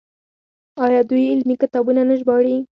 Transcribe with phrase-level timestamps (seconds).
[0.85, 2.55] آیا دوی علمي کتابونه نه ژباړي؟